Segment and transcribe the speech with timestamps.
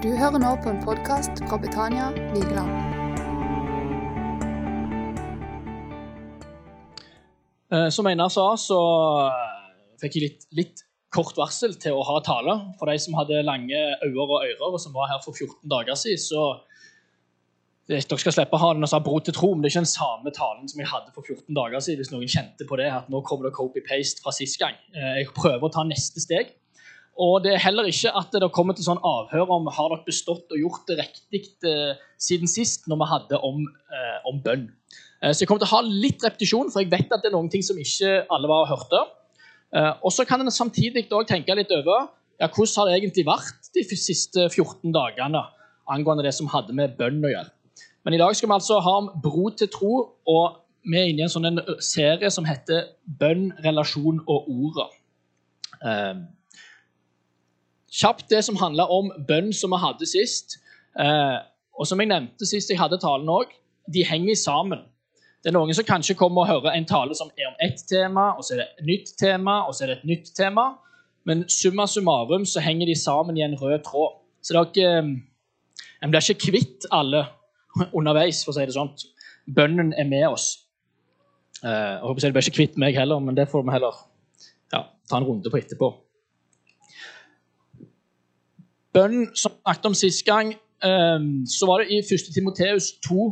[0.00, 2.70] Du hører nå på en podkast fra Betania Vigeland.
[7.72, 8.78] Eh, Som Einar sa, så
[9.28, 9.58] eh,
[10.00, 10.82] fikk jeg litt, litt
[11.14, 12.56] kort varsel til å ha tale.
[12.80, 13.76] For de som hadde lange
[14.06, 16.42] øyne og ører, og som var her for 14 dager siden, så
[17.90, 19.80] det- Dere skal slippe å ha den og sa bro til tro, men det er
[19.80, 21.98] ikke den samme talen som jeg hadde for 14 dager siden.
[21.98, 24.74] hvis noen kjente på det, at nå kommer det copy-paste fra sist gang.
[24.94, 26.54] Eh, Jeg prøver å ta neste steg.
[27.20, 30.52] Og det er heller ikke at det kommer til sånn avhør om har dere bestått
[30.54, 33.60] og gjort det riktig eh, siden sist, når vi hadde om,
[33.92, 34.70] eh, om bønn.
[35.22, 37.36] Eh, Så jeg kommer til å ha litt repetisjon, for jeg vet at det er
[37.36, 39.04] noen ting som ikke alle var hørte.
[39.76, 42.08] Eh, Og så kan en samtidig også tenke litt over
[42.40, 45.44] ja, hvordan har det egentlig vært de siste 14 dagene
[45.90, 47.50] angående det som hadde med bønn å gjøre.
[48.04, 49.94] Men i dag skal vi altså ha om bro til tro,
[50.24, 50.56] og
[50.88, 54.88] vi er inne i en sånn en serie som heter Bønn, relasjon og ordet.
[55.84, 56.14] Eh,
[57.90, 60.58] kjapt det som handler om bønn som vi hadde sist.
[60.98, 61.38] Eh,
[61.78, 63.52] og som jeg nevnte sist jeg hadde talen òg,
[63.90, 64.84] de henger sammen.
[65.40, 68.34] Det er noen som kanskje kommer og hører en tale som er om ett tema,
[68.36, 70.66] og så er det et nytt tema, og så er det et nytt tema.
[71.28, 74.18] Men summa summarum så henger de sammen i en rød tråd.
[74.44, 75.10] Så dere eh,
[76.00, 77.26] En blir ikke kvitt alle
[77.98, 78.92] underveis, for å si det sånn.
[79.52, 80.46] Bønnen er med oss.
[81.60, 83.98] Eh, jeg håper jeg blir ikke kvitt meg heller, men det får vi heller
[84.72, 85.90] ja, ta en runde på etterpå.
[88.94, 92.32] Bønn, som vi snakket om sist gang, eh, så var det i 1.
[92.34, 93.30] Timoteus 2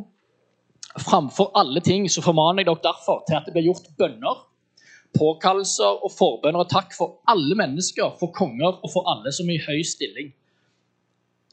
[0.98, 4.40] Framfor alle ting så formaner jeg dere derfor til at det blir gjort bønner,
[5.14, 9.58] påkallelser og forbønner og takk for alle mennesker, for konger og for alle som er
[9.58, 10.32] i høy stilling.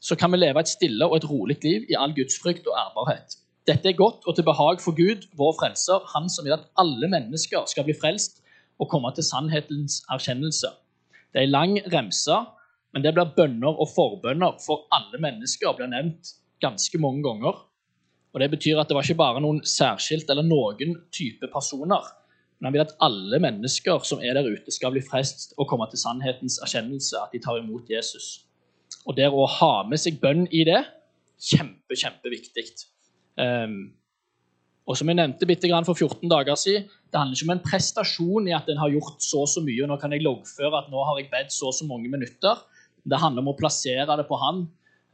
[0.02, 3.38] Så kan vi leve et stille og et rolig liv i all gudsfrykt og ærbarhet.
[3.66, 7.08] Dette er godt og til behag for Gud, vår frelser, Han som vil at alle
[7.08, 8.42] mennesker skal bli frelst
[8.78, 10.68] og komme til sannhetens erkjennelse.
[11.32, 12.36] Det er en lang remse,
[12.96, 16.30] men det blir bønner og forbønner for alle mennesker blir nevnt
[16.64, 17.58] ganske mange ganger.
[18.32, 22.06] Og Det betyr at det var ikke bare noen særskilt eller noen type personer.
[22.56, 25.84] Men han vil at alle mennesker som er der ute, skal bli frelst og komme
[25.92, 28.46] til sannhetens erkjennelse, at de tar imot Jesus.
[29.04, 30.80] Og det å ha med seg bønn i det,
[31.36, 32.64] kjempe, kjempeviktig.
[33.36, 33.92] Um,
[34.88, 38.48] og som jeg nevnte bitte for 14 dager siden, det handler ikke om en prestasjon
[38.48, 40.88] i at en har gjort så og så mye, og nå kan jeg loggføre at
[40.88, 42.64] nå har jeg bedt så og så mange minutter.
[43.06, 44.64] Det handler om å plassere det på han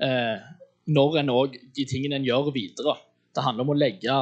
[0.02, 0.40] eh,
[0.92, 2.96] når en òg de tingene en gjør, videre.
[3.32, 4.16] Det handler om å legge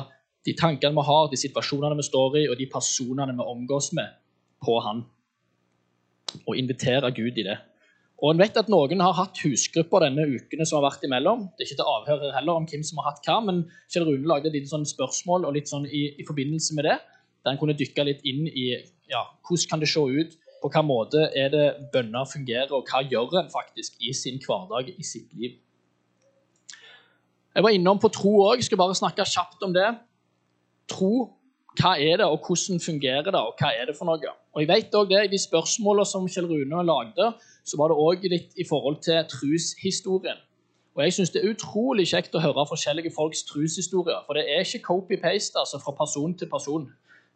[0.47, 4.19] de tankene vi har, de situasjonene vi står i, og de personene vi omgås med,
[4.65, 5.05] på han.
[6.45, 7.59] Og invitere Gud i det.
[8.21, 11.47] Og en vet at Noen har hatt husgrupper denne ukene som har vært imellom.
[11.57, 14.29] Det er ikke til avhør heller om hvem som har hatt hva, men Kjell Rune
[14.29, 16.99] lagde et lite sånn spørsmål og litt sånn i, i forbindelse med det,
[17.41, 18.67] der en kunne dykke litt inn i
[19.11, 23.03] ja, hvordan kan det se ut, på hvilken måte er det bønner fungerer, og hva
[23.09, 25.57] gjør en faktisk i sin hverdag, i sitt liv.
[27.55, 28.63] Jeg var innom på tro òg.
[28.63, 29.89] Skal bare snakke kjapt om det.
[30.91, 31.31] Tro,
[31.81, 34.37] hva er det, og hvordan fungerer det, og hva er det for noe?
[34.55, 37.33] Og jeg vet også det, I de spørsmålene som Kjell Rune lagde,
[37.65, 40.39] så var det òg litt i forhold til trushistorien.
[40.97, 44.25] Og jeg syns det er utrolig kjekt å høre forskjellige folks trushistorier.
[44.27, 46.89] For det er ikke copy-paste altså fra person til person.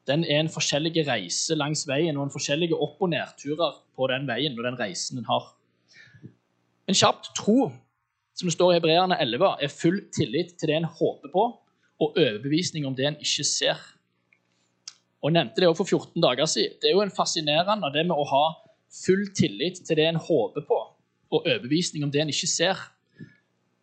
[0.07, 4.27] Den er en forskjellige reise langs veien og en forskjellige opp- og nedturer på den
[4.29, 5.55] veien og den reisen den har.
[6.89, 7.71] En kjapt tro
[8.35, 11.45] som det står i Hebreerne 11, er full tillit til det en håper på,
[12.03, 13.79] og overbevisning om det en ikke ser.
[15.23, 16.75] Og Jeg nevnte det også for 14 dager siden.
[16.83, 18.45] Det er jo en fascinerende det med å ha
[19.05, 20.81] full tillit til det en håper på,
[21.31, 22.83] og overbevisning om det en ikke ser.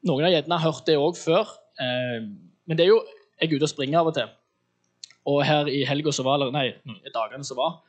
[0.05, 1.47] Noen har gjerne hørt det òg før,
[1.79, 2.27] eh,
[2.65, 3.01] men det er jo
[3.41, 4.27] Jeg er ute og springer av og til.
[5.29, 6.67] Og her i helga som var, eller nei,
[7.05, 7.79] i dagene som var,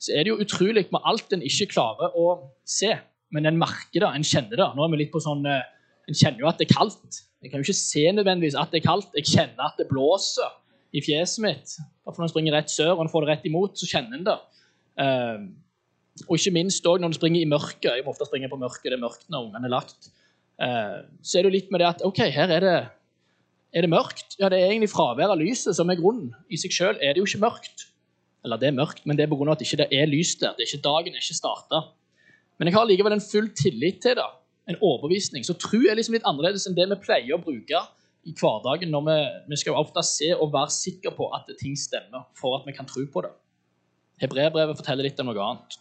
[0.00, 2.26] så er det jo utrolig med alt en ikke klarer å
[2.66, 2.94] se.
[3.30, 4.68] Men en merker det, en kjenner det.
[4.74, 5.68] Nå er vi litt på sånn eh,
[6.10, 7.20] En kjenner jo at det er kaldt.
[7.40, 9.12] Jeg kan jo ikke se nødvendigvis at det er kaldt.
[9.14, 10.48] Jeg kjenner at det blåser
[10.96, 11.74] i fjeset mitt.
[12.02, 14.26] Bare når en springer rett sør og en får det rett imot, så kjenner en
[14.26, 14.38] det.
[15.04, 15.44] Eh,
[16.26, 17.92] og ikke minst også når en springer i mørket.
[17.92, 20.10] Jeg må ofte springe på mørket, det er mørkt når ungene er lagt.
[20.60, 22.74] Eh, så er det jo litt med det at OK, her er det,
[23.74, 24.36] er det mørkt.
[24.40, 26.32] Ja, det er egentlig fraværet av lyset som er grunnen.
[26.50, 27.86] I seg sjøl er det jo ikke mørkt.
[28.44, 29.52] Eller det er mørkt, men det er pga.
[29.52, 30.54] at det ikke er lys der.
[30.56, 31.82] Det er ikke dagen er ikke starta.
[32.58, 34.28] Men jeg har likevel en full tillit til det.
[34.68, 35.44] En overbevisning.
[35.44, 37.84] Så tro er liksom litt annerledes enn det vi pleier å bruke
[38.28, 39.18] i hverdagen når vi,
[39.52, 42.88] vi skal ofte se og være sikre på at ting stemmer, for at vi kan
[42.88, 43.32] tro på det.
[44.20, 45.78] Hebreerbrevet forteller litt om noe annet.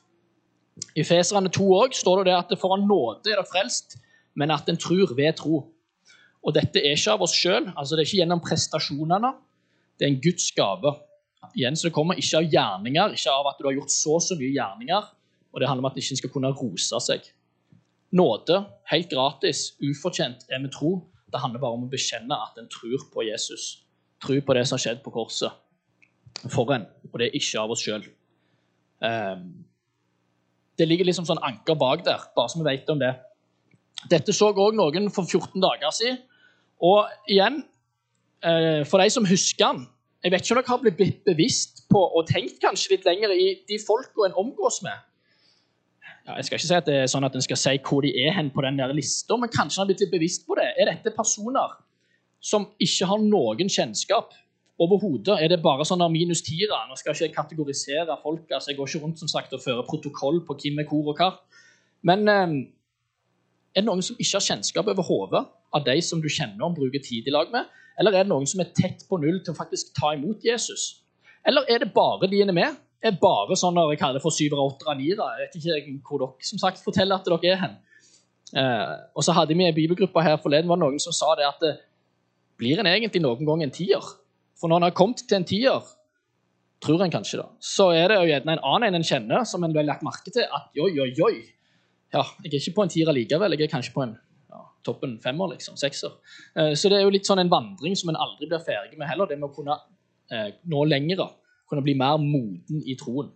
[0.95, 3.97] I Feserne 2 også står det at det foran nåde er det frelst,
[4.39, 5.65] men at en tror ved tro.
[6.49, 9.29] Og dette er ikke av oss sjøl, altså det er ikke gjennom prestasjonene.
[9.99, 10.95] Det er en Guds gave.
[11.53, 14.37] Igjen, så Det kommer ikke av gjerninger, ikke av at du har gjort så så
[14.39, 15.11] mye gjerninger.
[15.53, 17.29] Og det handler om at en ikke skal kunne rose seg.
[18.17, 20.95] Nåde, helt gratis, ufortjent, er vi tro.
[21.29, 23.85] Det handler bare om å bekjenne at en tror på Jesus.
[24.25, 25.53] Tro på det som har skjedd på korset
[26.49, 28.05] for en, og det er ikke av oss sjøl.
[30.79, 33.11] Det ligger liksom sånn anker bak der, bare så vi vet om det.
[34.09, 36.21] Dette så òg noen for 14 dager siden.
[36.79, 37.63] Og igjen,
[38.43, 39.87] eh, for de som husker han
[40.23, 43.53] Jeg vet ikke om dere har blitt bevisst på og tenkt kanskje litt lenger i
[43.69, 44.97] de folka en omgås med.
[46.27, 48.11] Ja, jeg skal ikke si at det er sånn at en skal si hvor de
[48.25, 50.67] er hen på den der lista, men kanskje han har blitt litt bevisst på det.
[50.75, 51.77] Er dette personer
[52.43, 54.35] som ikke har noen kjennskap
[54.83, 55.39] overhodet?
[55.39, 56.83] Er det bare sånn minus tira?
[56.89, 58.43] Nå skal ikke jeg kategorisere folk.
[58.51, 61.23] altså Jeg går ikke rundt som sagt og fører protokoll på hvem er hvor og
[61.23, 61.31] hva.
[62.03, 62.59] Men eh,
[63.75, 65.43] er det noen som ikke har kjennskap over hodet
[65.75, 67.67] av de som du kjenner og bruker tid i lag med?
[67.99, 71.03] Eller er det noen som er tett på null til å faktisk ta imot Jesus?
[71.47, 72.79] Eller er det bare de er med?
[72.99, 75.27] Er det bare sånn når jeg kaller det for syvere, åttere, niere?
[75.39, 77.77] Jeg vet ikke hvor dere som sagt forteller at dere er hen.
[78.59, 81.45] Eh, og så hadde vi en bibelgruppe her forleden var det noen som sa det
[81.45, 81.75] at det,
[82.59, 84.03] blir en egentlig noen gang en tier?
[84.59, 85.93] For når en har kommet til en tier,
[86.83, 89.63] tror en kanskje da, så er det jo gjerne en annen en en kjenner, som
[89.63, 91.35] en ble lagt merke til at oi, oi, oi,
[92.13, 93.55] ja, jeg er ikke på en tier likevel.
[93.55, 94.15] Jeg er kanskje på en
[94.49, 95.77] ja, toppen femmer, liksom.
[95.77, 96.15] Sekser.
[96.55, 99.09] Eh, så det er jo litt sånn en vandring som en aldri blir ferdig med
[99.09, 99.29] heller.
[99.29, 99.77] Det med å kunne
[100.33, 101.29] eh, nå lengre,
[101.69, 103.29] kunne bli mer moden i troen.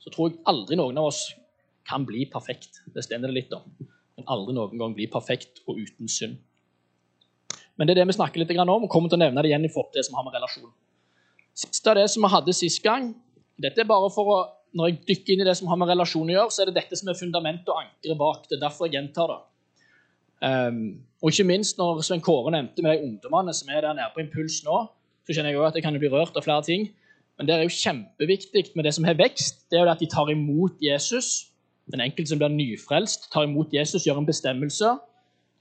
[0.00, 1.26] Så tror jeg aldri noen av oss
[1.88, 2.80] kan bli perfekt.
[2.94, 3.66] Det stender det litt om.
[4.16, 6.40] Men aldri noen gang bli perfekt og uten synd.
[7.76, 9.66] Men det er det vi snakker litt om, og kommer til å nevne det igjen
[9.66, 10.70] i forhold til det som har med relasjon.
[11.58, 13.12] Siste av det som vi hadde sist gang,
[13.60, 14.38] dette er bare for å
[14.74, 16.78] når jeg dykker inn i det som har med relasjon å gjøre, så er det
[16.80, 18.48] dette som er fundamentet og ankeret bak.
[18.48, 19.40] Det er derfor jeg gjentar det.
[20.44, 20.80] Um,
[21.22, 24.20] og ikke minst når Svein Kåre nevnte med de ungdommene som er der nede på
[24.24, 24.82] impuls nå,
[25.24, 26.90] så kjenner jeg også at jeg kan bli rørt av flere ting.
[27.38, 30.10] Men det er jo kjempeviktig med det som har vekst, det er jo at de
[30.10, 31.48] tar imot Jesus.
[31.90, 34.92] Den enkelte som blir nyfrelst, tar imot Jesus, gjør en bestemmelse.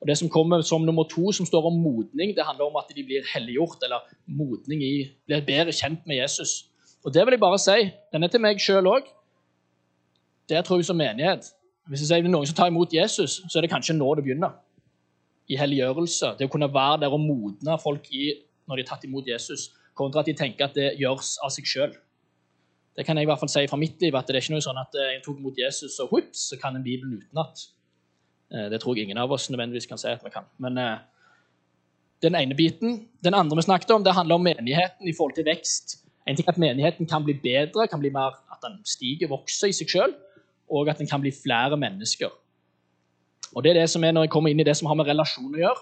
[0.04, 2.92] Og Det som kommer som nummer to, som står om modning, det handler om at
[2.92, 4.96] de blir helliggjort, eller modning i,
[5.26, 6.73] blir bedre kjent med Jesus.
[7.04, 7.90] Og det vil jeg bare si.
[8.14, 9.10] Den er til meg sjøl òg.
[10.50, 11.50] Det tror jeg som menighet.
[11.92, 14.08] Hvis jeg sier det er noen som tar imot Jesus, så er det kanskje nå
[14.16, 14.56] det begynner.
[15.52, 16.38] I helliggjørelse.
[16.40, 18.32] Det å kunne være der og modne folk i
[18.70, 21.68] når de har tatt imot Jesus, kontra at de tenker at det gjøres av seg
[21.68, 21.96] sjøl.
[22.96, 24.64] Det kan jeg i hvert fall si fra mitt liv, at det er ikke noe
[24.64, 27.66] sånn at jeg tok imot Jesus, og whoops, så kan en Bibel utenat.
[28.54, 30.48] Eh, det tror jeg ingen av oss nødvendigvis kan si at vi kan.
[30.64, 31.02] Men eh,
[32.24, 33.02] den ene biten.
[33.24, 35.98] Den andre vi snakket om, det handler om menigheten i forhold til vekst.
[36.28, 39.72] En ting er at menigheten kan bli bedre, kan bli mer, at den stiger, vokser
[39.72, 40.14] i seg sjøl,
[40.72, 42.32] og at den kan bli flere mennesker.
[43.54, 45.08] Og det er det som er Når jeg kommer inn i det som har med
[45.08, 45.82] relasjoner å gjøre,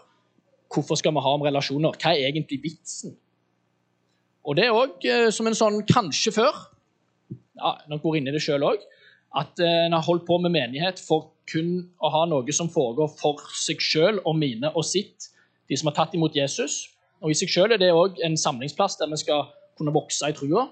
[0.73, 1.97] hvorfor skal vi ha om relasjoner?
[1.99, 3.15] Hva er egentlig vitsen?
[4.47, 6.57] Og det er òg eh, som en sånn kanskje før.
[7.59, 8.81] Ja, Dere går inn i det sjøl òg.
[9.37, 13.11] At eh, en har holdt på med menighet for kun å ha noe som foregår
[13.19, 15.29] for seg sjøl og mine og sitt,
[15.69, 16.87] de som har tatt imot Jesus.
[17.21, 19.45] Og i seg sjøl er det òg en samlingsplass der vi skal
[19.77, 20.67] kunne vokse i trua.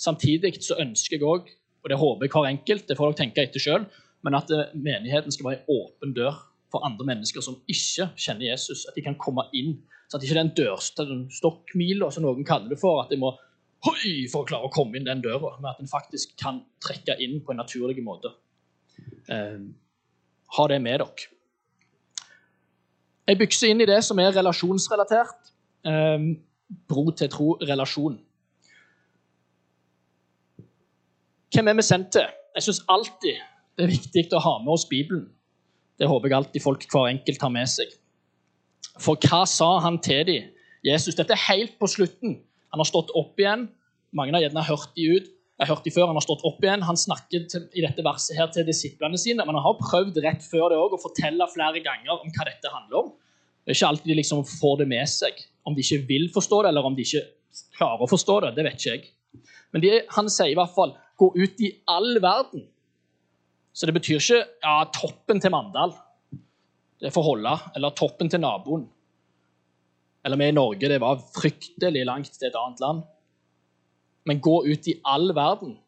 [0.00, 1.50] Samtidig så ønsker jeg òg,
[1.82, 3.84] og det håper jeg hver enkelt, det får dere tenke etter sjøl,
[4.24, 6.38] men at eh, menigheten skal være en åpen dør
[6.70, 8.86] for andre mennesker som ikke kjenner Jesus.
[8.88, 9.78] At de kan komme inn.
[10.08, 13.32] Så at ikke den en dørstokkmila, som noen kaller det for, at de må
[13.86, 17.16] hoi, for å klare å komme inn den døra, men at en faktisk kan trekke
[17.22, 18.32] inn på en naturlig måte.
[19.30, 19.60] Eh,
[20.56, 21.28] ha det med dere.
[23.30, 25.52] Jeg bykser inn i det som er relasjonsrelatert.
[25.86, 26.26] Eh,
[26.90, 28.18] bro til tro-relasjon.
[31.50, 32.26] Hvem er vi sendt til?
[32.54, 33.38] Jeg syns alltid
[33.78, 35.24] det er viktig å ha med oss Bibelen.
[35.98, 37.90] Det håper jeg alltid folk hver enkelt har med seg.
[39.00, 40.50] For hva sa han til dem?
[40.86, 42.38] Jesus, dette er helt på slutten.
[42.70, 43.66] Han har stått opp igjen.
[44.16, 45.26] Mange har gjerne hørt de ut.
[45.60, 46.86] Jeg har hørt de før, Han har stått opp igjen.
[46.86, 50.46] Han snakker til, i dette verset her til disiplene sine, men han har prøvd rett
[50.46, 53.10] før det også, å fortelle flere ganger om hva dette handler om.
[53.64, 55.42] Det er ikke alltid de liksom får det med seg.
[55.68, 57.26] Om de ikke vil forstå det, eller om de ikke
[57.76, 59.08] klarer å forstå det, det vet ikke jeg.
[59.74, 62.64] Men de, han sier i hvert fall gå ut i all verden.
[63.72, 65.92] Så det betyr ikke ja, toppen til Mandal.
[67.00, 67.52] Det får holde.
[67.76, 68.88] Eller toppen til naboen.
[70.24, 70.88] Eller vi i Norge.
[70.88, 73.04] Det var fryktelig langt til et annet land.
[74.28, 75.78] Men gå ut i all verden.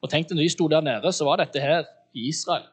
[0.00, 1.84] Og tenk deg, når de sto der nede, så var dette her
[2.16, 2.64] i Israel.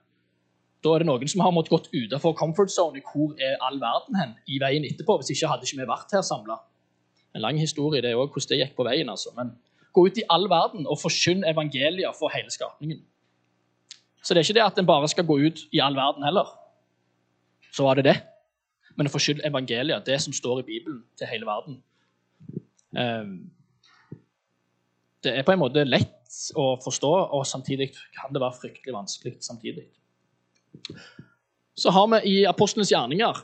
[0.84, 3.02] Da er det noen som har måttet gått utenfor comfort zone.
[3.04, 5.18] Hvor er all verden hen i veien etterpå?
[5.20, 6.62] Hvis ikke hadde ikke vi vært her samla.
[7.36, 9.10] En lang historie det er også hvordan det gikk på veien.
[9.10, 9.34] altså.
[9.36, 9.58] Men
[9.98, 13.02] Gå ut i all verden og forkynn evangeliet for hele skapningen.
[14.22, 16.50] Så det er ikke det at en bare skal gå ut i all verden heller.
[17.74, 18.18] Så var det det.
[18.98, 21.80] Men å forkynne evangeliet, det som står i Bibelen, til hele verden.
[22.98, 23.36] Ehm,
[25.24, 29.38] det er på en måte lett å forstå, og samtidig kan det være fryktelig vanskelig
[29.46, 29.86] samtidig.
[31.78, 33.38] Så har vi i Apostlenes gjerninger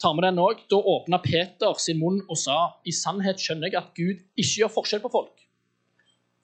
[0.00, 3.76] tar vi den også, Da åpna Peter sin munn og sa i sannhet skjønner jeg
[3.82, 5.39] at Gud ikke gjør forskjell på folk.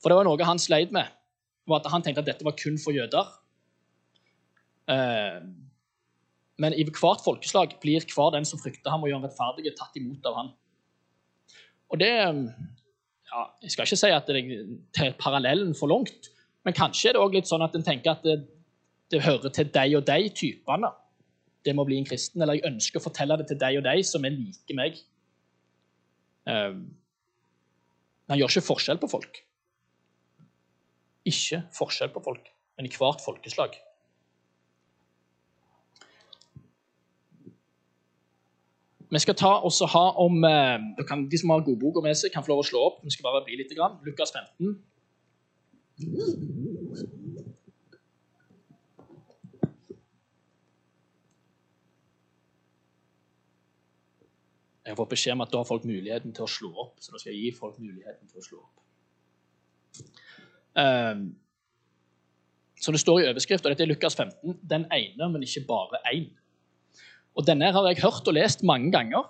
[0.06, 1.08] For det var noe han sleit med.
[1.66, 3.26] var at Han tenkte at dette var kun for jøder.
[4.86, 5.40] Eh,
[6.62, 9.98] men i hvert folkeslag blir hver den som frykter ham og gjør ham rettferdige, tatt
[9.98, 10.52] imot av han.
[11.90, 16.30] Og det ja, Jeg skal ikke si at det er parallellen for langt,
[16.62, 18.36] men kanskje er det også litt sånn at en tenker at det,
[19.10, 20.92] det hører til deg og deg typene.
[21.66, 22.46] Det må bli en kristen.
[22.46, 25.02] Eller jeg ønsker å fortelle det til deg og deg som er like meg.
[26.46, 26.86] Men
[28.30, 29.42] han gjør ikke forskjell på folk.
[31.26, 33.75] Ikke forskjell på folk, men i hvert folkeslag.
[39.11, 42.42] Vi skal ta også ha om eh, kan, De som har godboka med seg, kan
[42.42, 42.99] få lov å slå opp.
[43.06, 43.71] Vi skal bare bli litt.
[43.76, 44.00] Grann.
[44.06, 44.75] Lukas 15.
[54.87, 56.99] Jeg har fått beskjed om at da har folk muligheten til å slå opp.
[57.02, 58.76] Så da skal jeg gi folk muligheten til å slå opp.
[60.76, 61.30] Um,
[62.80, 66.02] så det står i overskrift, og dette er Lukas 15, den ene, men ikke bare
[66.12, 66.28] én.
[67.37, 69.25] Og denne har jeg hørt og lest mange ganger.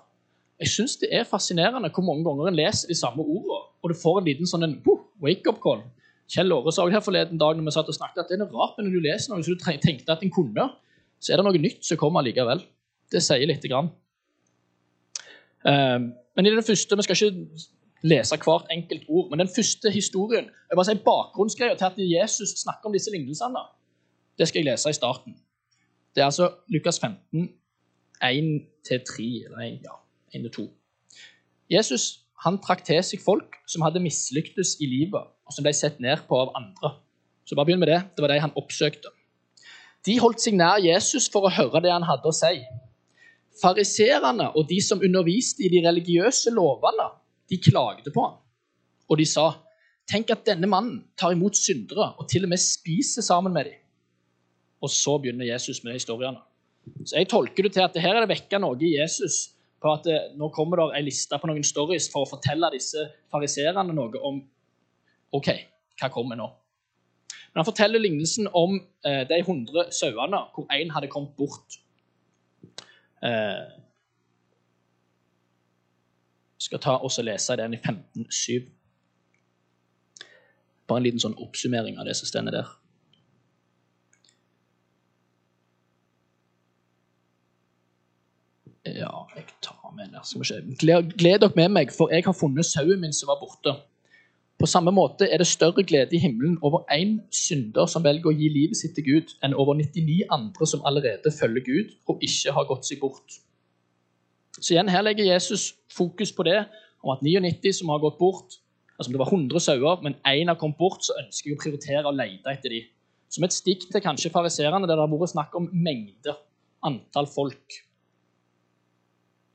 [0.59, 3.95] Jeg syns det er fascinerende hvor mange ganger en leser de samme ordene, og du
[3.95, 4.79] får en liten sånn
[5.23, 5.85] wake-up call.
[6.27, 8.79] Kjell Åre sa her forleden dag når vi satt og snakket, at det er rart
[8.81, 10.67] når du leser noe som du tenkte at en kunne,
[11.23, 12.65] så er det noe nytt som kommer likevel.
[13.11, 13.87] Det sier lite grann.
[15.63, 19.91] Um, men i den første, Vi skal ikke lese hvert enkelt ord, men den første
[19.91, 23.63] historien jeg bare sier Bakgrunnsgreia til at Jesus snakker om disse lignelsene,
[24.37, 25.37] det skal jeg lese i starten.
[26.15, 27.49] Det er altså Lukas 15,
[28.23, 29.97] 1-3, eller 1, ja,
[30.37, 30.67] 1-2.
[31.69, 36.01] Jesus han trakk til seg folk som hadde mislyktes i livet, og som ble sett
[36.03, 36.93] ned på av andre.
[37.47, 38.01] Så bare begynn med det.
[38.13, 39.09] Det var de han oppsøkte.
[40.05, 42.59] De holdt seg nær Jesus for å høre det han hadde å si.
[43.61, 47.07] Fariserene og de som underviste i de religiøse lovene,
[47.49, 48.37] de klagde på ham.
[49.09, 49.51] Og de sa,
[50.07, 53.83] 'Tenk at denne mannen tar imot syndere og til og med spiser sammen med dem.'
[54.81, 56.37] Og så begynner Jesus med de historiene.
[57.05, 59.93] Så jeg tolker det til at det her er det vekka noe i Jesus på
[59.93, 63.03] at det, eh, nå kommer det ei liste på noen stories for å fortelle disse
[63.31, 64.39] fariserene noe om
[65.37, 65.49] OK,
[65.99, 66.47] hva kommer nå?
[67.53, 71.79] Men Han forteller lignelsen om eh, de 100 sauene hvor én hadde kommet bort.
[73.23, 73.63] Eh,
[76.57, 78.65] skal ta og lese den i 15.7.
[80.87, 82.69] Bare en liten sånn oppsummering av det som står der.
[88.95, 90.23] Ja, jeg tar med den.
[90.23, 90.61] Skal vi se.
[90.79, 93.73] Gled, gled dere med meg, for jeg har funnet sauen min som var borte.
[94.57, 98.37] På samme måte er det større glede i himmelen over én synder som velger å
[98.37, 102.55] gi livet sitt til Gud, enn over 99 andre som allerede følger Gud og ikke
[102.55, 103.37] har gått seg bort.
[104.59, 106.65] Så igjen, Her legger Jesus fokus på det,
[107.03, 108.57] om at 99 som har gått bort
[108.97, 111.61] altså om Det var 100 sauer, men én har kommet bort, så ønsker jeg å
[111.61, 112.87] prioritere å lete etter dem.
[113.29, 116.33] Som et stikk til kanskje fariserene, der det har vært snakk om mengde,
[116.87, 117.77] antall folk.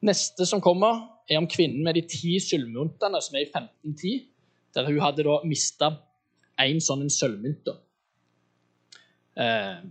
[0.06, 4.28] Neste som kommer, er om kvinnen med de ti sølvmyntene, som er i 1510,
[4.74, 5.90] der hun hadde da mista
[6.62, 7.70] én sånn sølvmynt.
[9.42, 9.82] Eh,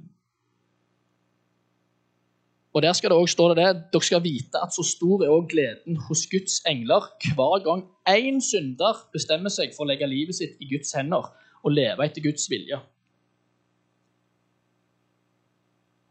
[2.73, 5.47] og Der skal det også stå det, dere skal vite at så stor er også
[5.51, 10.55] gleden hos Guds engler hver gang én synder bestemmer seg for å legge livet sitt
[10.63, 11.27] i Guds hender
[11.63, 12.79] og leve etter Guds vilje.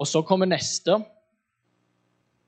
[0.00, 0.98] Og så kommer neste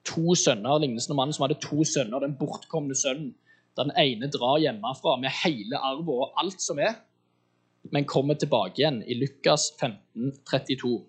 [0.08, 3.32] to sønner, lignelsen om mannen som hadde to sønner, den bortkomne sønnen.
[3.78, 6.98] Den ene drar hjemmefra med hele arven og alt som er,
[7.92, 11.00] men kommer tilbake igjen i Lukas 15, 32.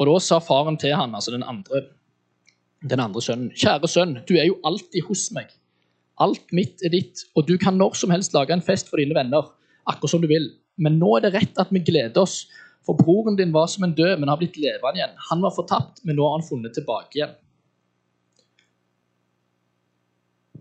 [0.00, 1.84] Og da sa faren til han, altså den andre,
[2.88, 5.52] den andre sønnen, kjære sønn, du er jo alltid hos meg.
[6.20, 9.16] Alt mitt er ditt, og du kan når som helst lage en fest for dine
[9.16, 9.52] venner,
[9.88, 10.48] akkurat som du vil.
[10.80, 12.46] Men nå er det rett at vi gleder oss,
[12.86, 15.16] for broren din var som en død, men har blitt levende igjen.
[15.28, 17.36] Han var fortapt, men nå har han funnet tilbake igjen.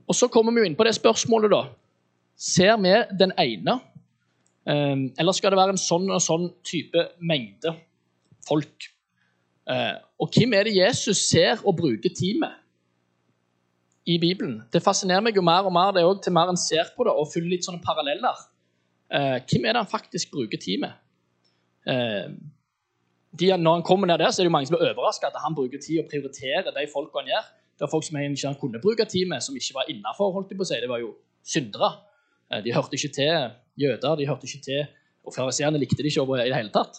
[0.10, 1.64] Og Så kommer vi jo inn på det spørsmålet, da.
[2.36, 3.80] Ser vi den ene,
[4.68, 7.76] ehm, eller skal det være en sånn og sånn type mengde
[8.48, 8.90] folk?
[9.70, 12.10] Eh, og hvem er det Jesus ser og bruker
[12.42, 12.54] med
[14.06, 14.64] i Bibelen?
[14.74, 17.14] Det fascinerer meg jo mer og mer det også, til mer en ser på det
[17.14, 18.38] og følger litt sånne paralleller.
[19.14, 20.98] Eh, hvem er det han faktisk bruker tid med?
[21.86, 22.34] Eh,
[23.40, 25.38] de, når han kommer ned der, så er det jo mange som er overraska at
[25.44, 27.50] han bruker tid og prioriterer de folka han gjør.
[27.78, 30.42] Det var folk som han ikke kunne bruke tid med, som ikke var innafor.
[30.50, 31.14] Det var jo
[31.46, 31.92] syndere.
[32.66, 33.30] De hørte ikke til
[33.78, 34.88] jøder, de hørte ikke til
[35.24, 36.98] Og fariseerne likte de ikke over i det hele tatt.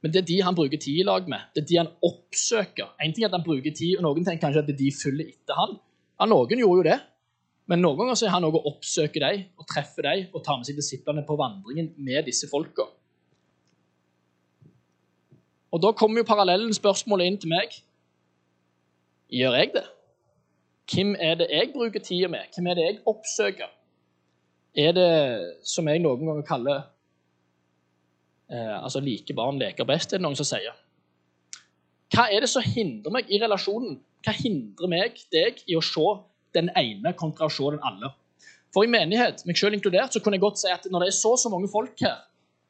[0.00, 1.50] Men det er de han bruker tid i lag med.
[1.54, 2.94] Det er de han oppsøker.
[3.04, 4.92] En ting er at han bruker tid, og Noen tenker kanskje at det er de
[4.96, 5.76] følger etter han.
[6.20, 7.00] Ja, Noen gjorde jo det.
[7.70, 10.56] Men noen ganger så er han òg å oppsøke dem og treffe dem og ta
[10.58, 12.88] med seg disiplene på vandringen med disse folka.
[15.70, 17.76] Og da kommer jo parallellen spørsmålet inn til meg.
[19.30, 19.84] Gjør jeg det?
[20.90, 22.48] Hvem er det jeg bruker tida med?
[22.56, 23.70] Hvem er det jeg oppsøker?
[24.74, 25.12] Er det
[25.66, 26.82] som jeg noen ganger kaller
[28.52, 30.76] eh, altså like barn leker best, er det noen som sier.
[32.10, 34.00] Hva er det som hindrer meg i relasjonen?
[34.26, 36.06] Hva hindrer meg, deg, i å se
[36.56, 38.10] den ene kontra å se den alle?
[38.74, 41.16] For i menighet, meg selv inkludert, så kunne jeg godt si at når det er
[41.18, 42.20] så så mange folk her,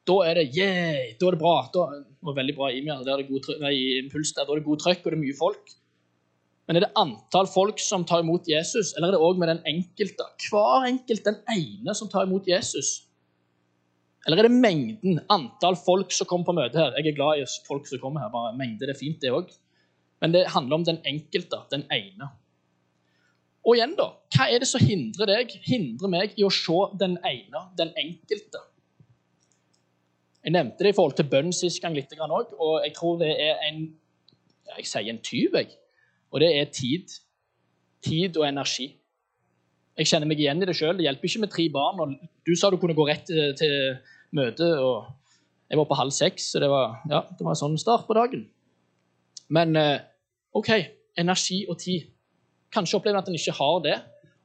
[0.09, 1.57] da er det yeah, da er det bra.
[1.73, 4.61] Da, det var veldig bra i der er det god, nei, impuls der, da er
[4.61, 5.75] det god trøkk, og det er mye folk.
[6.69, 9.61] Men er det antall folk som tar imot Jesus, eller er det òg med den
[9.67, 10.25] enkelte?
[10.47, 13.01] Hver enkelt den ene som tar imot Jesus?
[14.27, 16.93] Eller er det mengden, antall folk som kommer på møte her?
[16.99, 19.49] Jeg er glad i folk som kommer her, bare mengde det er fint, det òg.
[20.21, 22.29] Men det handler om den enkelte, den ene.
[23.65, 27.17] Og igjen, da, hva er det som hindrer deg, hindrer meg i å se den
[27.25, 28.61] ene, den enkelte?
[30.41, 33.33] Jeg nevnte det i forhold til bønn sist gang litt òg, og jeg tror det
[33.33, 33.83] er en
[34.71, 35.73] Jeg sier en tyv, jeg.
[36.31, 37.11] Og det er tid.
[38.01, 38.85] Tid og energi.
[39.99, 40.95] Jeg kjenner meg igjen i det sjøl.
[40.97, 41.99] Det hjelper ikke med tre barn.
[41.99, 42.13] og
[42.47, 43.75] Du sa du kunne gå rett til,
[44.31, 45.09] møte, og
[45.71, 48.15] jeg var på halv seks, så det var, ja, det var en sånn start på
[48.15, 48.45] dagen.
[49.51, 50.03] Men eh,
[50.55, 50.71] OK,
[51.19, 52.07] energi og tid.
[52.71, 53.97] Kanskje opplever en at en ikke har det.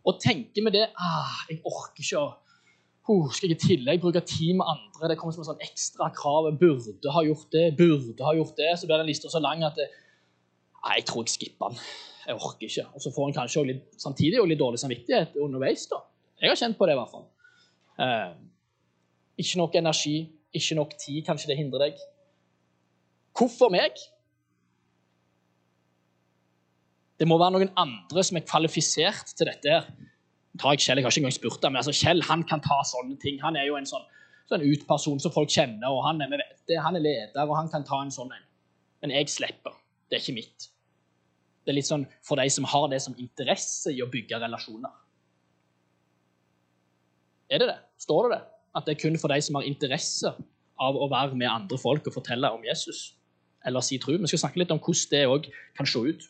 [0.07, 2.27] Og tenker med det ah, jeg orker ikke å
[3.11, 5.11] oh, Skal jeg i tillegg bruke tid med andre?
[5.11, 6.47] Det kommer som en sånn ekstra krav.
[6.51, 8.73] Jeg burde ha gjort det, burde ha gjort det.
[8.79, 9.89] Så blir den lista så lang at det,
[10.87, 11.81] Nei, jeg tror jeg skipper den.
[12.27, 12.87] Jeg orker ikke.
[12.95, 15.87] Og så får en kanskje litt, samtidig litt dårlig samvittighet underveis.
[15.91, 16.03] da.
[16.43, 17.27] Jeg har kjent på det, i hvert fall.
[18.03, 18.35] Eh,
[19.45, 20.17] ikke nok energi,
[20.53, 21.23] ikke nok tid.
[21.29, 22.03] Kanskje det hindrer deg.
[23.37, 23.97] Hvorfor meg?
[27.17, 29.71] Det må være noen andre som er kvalifisert til dette.
[29.71, 29.89] her.
[30.61, 32.81] tar jeg Kjell, jeg har ikke engang spurt ham, men altså Kjell han kan ta
[32.85, 33.41] sånne ting.
[33.43, 34.05] Han er jo en sånn,
[34.49, 36.41] sånn utperson som folk kjenner, og han er, med,
[36.81, 38.47] han er leder, og han kan ta en sånn en.
[39.03, 39.77] Men jeg slipper.
[40.09, 40.69] Det er ikke mitt.
[41.67, 44.93] Det er litt sånn for de som har det som interesse i å bygge relasjoner.
[47.51, 47.81] Er det det?
[47.99, 48.45] Står det det?
[48.79, 50.31] At det er kun for de som har interesse
[50.79, 53.17] av å være med andre folk og fortelle om Jesus?
[53.67, 54.15] Eller si tro?
[54.15, 56.27] Vi skal snakke litt om hvordan det òg kan se ut.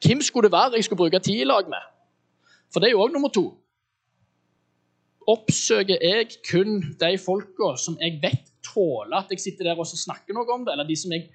[0.00, 1.82] Hvem skulle det være jeg skulle bruke tid i lag med?
[2.72, 3.50] For det er jo òg nummer to.
[5.28, 10.36] Oppsøker jeg kun de folka som jeg vet tåler at jeg sitter der og snakker
[10.36, 11.28] noe om det, eller de som jeg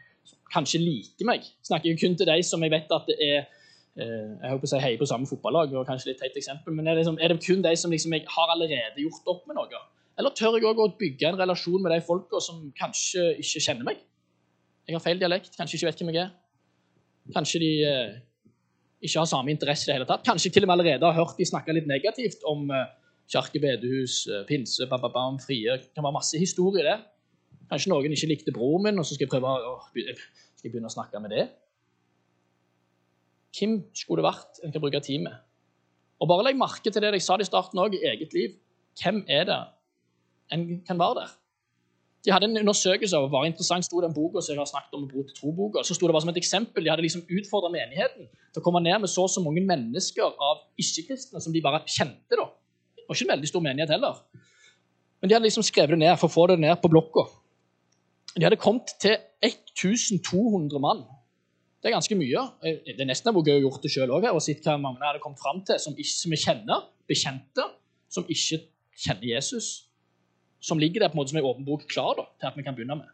[0.53, 1.45] kanskje liker meg?
[1.65, 4.71] Snakker jeg kun til de som jeg vet at det er eh, jeg håper å
[4.71, 7.33] si heier på samme fotballag, og kanskje litt teit eksempel, men er det, liksom, er
[7.33, 9.83] det kun de som liksom jeg har allerede gjort opp med noe?
[10.19, 13.87] Eller tør jeg òg å bygge en relasjon med de folka som kanskje ikke kjenner
[13.87, 14.01] meg?
[14.87, 16.33] Jeg har feil dialekt, kanskje ikke vet hvem jeg er.
[17.33, 18.17] Kanskje de eh,
[19.03, 20.25] ikke har samme interesse i det hele tatt.
[20.27, 22.91] Kanskje jeg til og med allerede har hørt de snakke litt negativt om eh,
[23.31, 25.79] kirke, bedehus, eh, pinse, bababam, frie.
[25.79, 26.97] Det kan være masse historie i det.
[27.71, 29.77] Kanskje noen ikke likte broren min, og så skal jeg prøve å,
[30.63, 31.47] jeg begynner å snakke med det.
[33.53, 35.35] Hvem skulle det vært en kan bruke tid med?
[36.23, 38.55] Og bare legg merke til det jeg sa i starten òg, i eget liv.
[39.01, 39.61] Hvem er det
[40.53, 41.33] en kan være der?
[42.23, 45.07] De hadde en undersøkelse av var interessant, sto den boka som jeg har snakket om,
[45.09, 45.83] Bro til tro-boka.
[45.83, 46.85] Så sto det bare som et eksempel.
[46.85, 50.23] De hadde liksom utfordra menigheten til å komme ned med så og så mange mennesker
[50.31, 52.31] av ikke-kristne som de bare kjente.
[52.31, 52.47] da.
[52.95, 54.21] Det var ikke en veldig stor menighet heller.
[55.19, 57.27] Men de hadde liksom skrevet det ned for å få det ned på blokka.
[58.37, 61.03] De hadde kommet til 1200 mann.
[61.83, 62.43] Det er ganske mye.
[62.63, 65.41] Det er nesten gøy å gjort det sjøl òg, og sett hva mange hadde kommet
[65.43, 67.65] fram til som, ikke, som vi kjenner, bekjente,
[68.07, 68.61] som ikke
[69.03, 69.73] kjenner Jesus.
[70.63, 72.63] Som ligger der på en måte som en åpen bok klar da, til at vi
[72.63, 73.11] kan begynne med.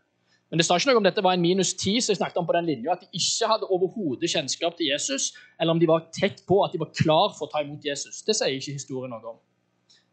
[0.50, 2.48] Men det står ikke noe om dette var en minus ti, som jeg snakket om
[2.50, 6.08] på den linja, at de ikke hadde overhodet kjennskap til Jesus, eller om de var
[6.14, 8.24] tett på at de var klar for å ta imot Jesus.
[8.26, 9.38] Det sier ikke historien noe om.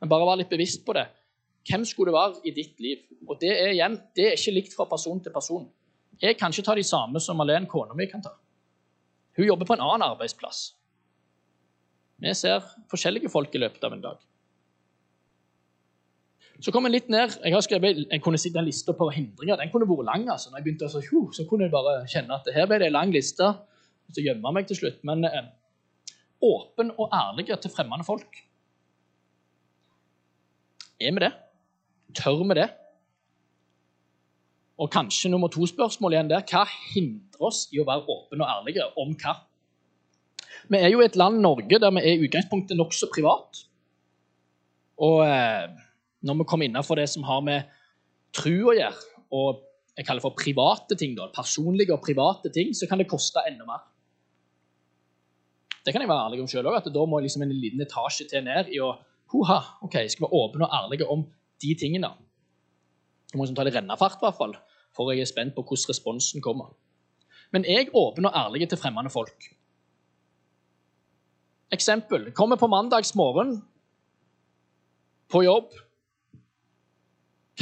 [0.01, 1.07] Men bare vær litt bevisst på det.
[1.67, 3.05] Hvem skulle det være i ditt liv?
[3.27, 5.65] Og det er igjen, det er ikke likt fra person til person.
[6.23, 8.33] Jeg kan ikke ta de samme som Malene, kona mi, kan ta.
[9.37, 10.71] Hun jobber på en annen arbeidsplass.
[12.25, 14.23] Vi ser forskjellige folk i løpet av en dag.
[16.65, 17.35] Så kom jeg litt ned.
[17.45, 19.59] Jeg har skrevet, jeg kunne si den lista på hindringer.
[19.61, 20.25] Den kunne vært lang.
[20.33, 20.49] altså.
[20.51, 21.03] Når jeg begynte å så,
[21.37, 23.51] så kunne jeg bare kjenne at her ble det en lang liste.
[24.09, 25.03] Så gjemmer jeg meg til slutt.
[25.05, 25.51] Men eh,
[26.49, 28.41] åpen og ærlig til fremmede folk.
[30.97, 31.33] Er vi det?
[32.17, 32.71] Tør vi det?
[34.77, 36.45] Og kanskje nummer to spørsmål igjen der.
[36.45, 39.39] Hva hindrer oss i å være åpne og ærlige om hva?
[40.69, 43.63] Vi er jo et land, Norge, der vi er i utgangspunktet nokså privat.
[45.03, 45.69] Og eh,
[46.27, 47.73] når vi kommer innenfor det som har med
[48.37, 49.63] tru å gjøre, og
[49.97, 53.65] jeg kaller for private ting, da, personlige og private ting, så kan det koste enda
[53.69, 53.85] mer.
[55.87, 58.27] Det kan jeg være ærlig om sjøl òg, at da må liksom en liten etasje
[58.29, 58.97] til ned i å
[59.33, 61.25] Hoha, OK, jeg skal være åpne og ærlige om
[61.63, 62.13] de tingene.
[63.33, 64.57] Jeg må liksom ta det rennefart, i hvert fall,
[64.95, 66.75] for jeg er spent på hvordan responsen kommer.
[67.55, 69.49] Men jeg er åpen og ærlig til fremmede folk.
[71.73, 72.31] Eksempel.
[72.33, 73.59] Kommer på mandagsmorgen
[75.33, 75.75] på jobb.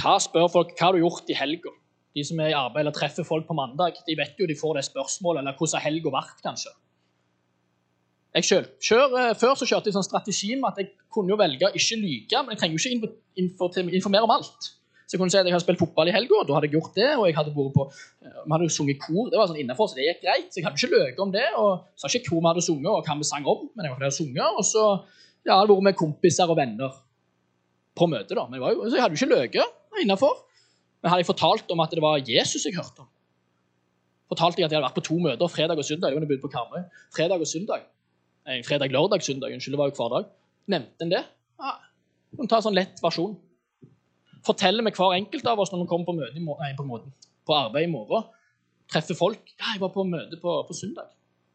[0.00, 1.72] Hva spør folk hva har du gjort i helga?
[2.14, 4.78] De som er i arbeid eller treffer folk på mandag, de vet jo de får
[4.78, 5.40] det spørsmålet.
[5.42, 6.74] Eller hvordan har helga vært, kanskje?
[8.34, 11.74] Kjør, eh, før så kjørte jeg sånn strategi med at jeg kunne jo velge å
[11.78, 14.70] ikke lyge, men jeg trenger jo ikke info, informere om alt.
[15.04, 16.94] Så jeg kunne si at jeg hadde spilt fotball i helga, da hadde jeg gjort
[16.96, 17.10] det.
[17.18, 17.84] Og jeg hadde vært på,
[18.24, 20.48] eh, vi hadde jo sunget kor, det var sånn innenfor, så det gikk greit.
[20.48, 21.44] Så jeg hadde ikke løyet om det.
[21.60, 24.00] Og sa ikke hvor vi hadde sunget, og hva vi sang om, men jeg var
[24.00, 24.60] fordi sunget.
[24.60, 24.84] Og så
[25.44, 27.00] ja, hadde vært med kompiser og venner
[27.94, 28.46] på møte, da.
[28.48, 30.40] Men jeg, jo, så jeg hadde jo ikke løyet innafor.
[31.02, 33.10] Men hadde jeg fortalt om at det var Jesus jeg hørte om,
[34.32, 36.16] fortalte jeg at jeg hadde vært på to møter fredag og søndag.
[36.16, 36.86] Jeg på Karmøy.
[37.12, 37.84] Fredag og søndag.
[38.48, 39.52] Nei, fredag, lørdag, søndag.
[39.52, 40.30] Unnskyld, det var jo hver dag.
[40.72, 41.20] Nevnte en det?
[41.60, 41.74] Ja,
[42.48, 43.36] ta en sånn lett versjon.
[44.44, 47.14] Forteller med hver enkelt av oss når vi kommer på, møte nei, på, måten,
[47.46, 48.26] på arbeid i morgen.
[48.92, 49.54] Treffer folk.
[49.56, 51.08] Ja, jeg var på møte på, på søndag.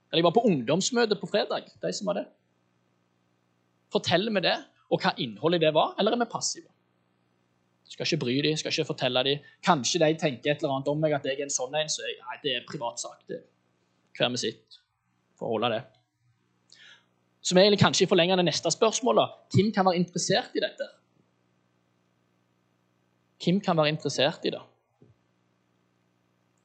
[0.09, 1.69] Eller jeg var på ungdomsmøte på fredag.
[1.83, 2.25] De som var det.
[3.93, 4.57] Forteller vi det,
[4.89, 6.69] og hva innholdet i det var, eller er vi passive?
[7.89, 9.45] Skal ikke bry dem, skal ikke fortelle dem.
[9.65, 11.89] Kanskje de tenker et eller annet om meg, at jeg er en sånn en.
[11.89, 13.23] Så jeg, nei, det er privatsak.
[14.17, 14.77] Hver med sitt.
[15.39, 15.81] For å holde det.
[17.41, 19.37] Som egentlig kanskje forlenger det neste spørsmålet.
[19.55, 20.85] Hvem kan være interessert i dette?
[23.43, 24.61] Hvem kan være interessert i det?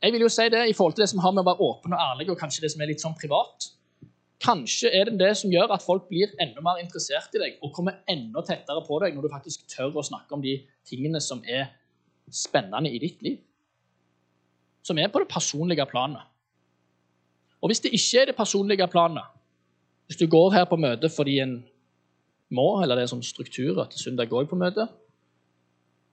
[0.04, 1.94] Jeg vil jo si det i forhold til det som har med å være åpen
[1.96, 3.70] og ærlig, og kanskje det som er litt sånn privat.
[4.44, 7.72] Kanskje er det det som gjør at folk blir enda mer interessert i deg og
[7.72, 11.40] kommer enda tettere på deg når du faktisk tør å snakke om de tingene som
[11.48, 11.70] er
[12.28, 13.38] spennende i ditt liv.
[14.84, 16.26] Som er på det personlige planet.
[17.64, 19.24] Og hvis det ikke er det personlige planet,
[20.04, 21.62] hvis du går her på møte fordi en
[22.52, 24.84] må, eller det er sånn struktur at søndag går jeg på møte,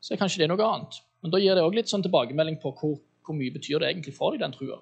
[0.02, 0.98] så er kanskje det noe annet.
[1.22, 4.16] Men da gir det òg litt sånn tilbakemelding på hvor, hvor mye betyr det egentlig
[4.18, 4.80] for deg, den trua.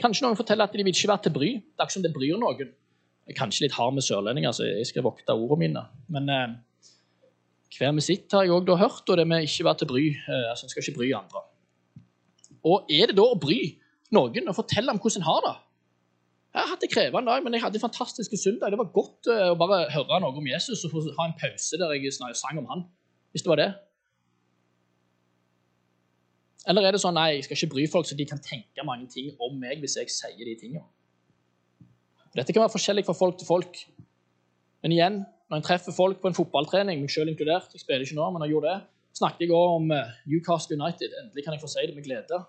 [0.00, 1.50] Kanskje noen forteller at de vil ikke være til bry.
[1.60, 2.72] Det er ikke som det bryr noen.
[3.26, 5.84] Jeg er kanskje litt hard med sørlendinger, så jeg skal vokte ordene mine.
[6.10, 6.56] Men eh,
[7.76, 10.04] hver med sitt har jeg òg hørt, og det med ikke være til bry.
[10.10, 11.44] Eh, altså, En skal ikke bry andre.
[12.66, 13.60] Og er det da å bry
[14.14, 15.56] noen og fortelle om hvordan en har det?
[16.50, 18.72] Jeg hadde krevende dag, men jeg hadde en fantastisk søndag.
[18.72, 21.78] Det var godt eh, å bare høre noe om Jesus og få ha en pause
[21.78, 22.82] der jeg sang om han.
[23.30, 23.70] Hvis det var det.
[26.68, 29.06] Eller er det sånn nei, jeg skal ikke bry folk, så de kan tenke mange
[29.12, 30.82] ting om meg hvis jeg sier de tingene?
[32.34, 33.78] Dette kan være forskjellig fra folk til folk.
[34.82, 38.18] Men igjen, når en treffer folk på en fotballtrening, meg selv inkludert, jeg spiller ikke
[38.18, 38.82] nå, men jeg gjorde det,
[39.18, 41.16] snakker jeg også om eh, Newcastle United.
[41.22, 42.42] Endelig kan jeg få si det med glede.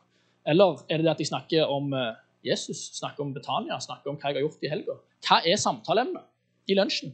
[0.51, 4.17] Eller er det det at de snakker om eh, Jesus, snakker om Betania, snakker om
[4.17, 4.95] hva jeg har gjort i helga?
[5.27, 7.13] Hva er samtaleemnet i lunsjen?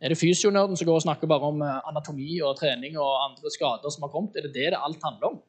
[0.00, 3.52] Er det fysionerden som går og snakker bare om eh, anatomi og trening og andre
[3.52, 4.36] skader som har kommet?
[4.36, 5.40] Er det det det alt handler om?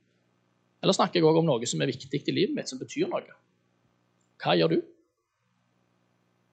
[0.84, 3.38] Eller snakker jeg òg om noe som er viktig i livet mitt, som betyr noe?
[4.42, 4.80] Hva gjør du?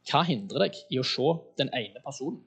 [0.09, 2.39] Hva hindrer deg i å se den ene personen?